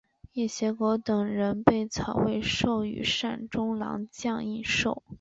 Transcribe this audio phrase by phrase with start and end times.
[0.31, 5.03] 掖邪狗等人被曹魏授予率善中郎将印绶。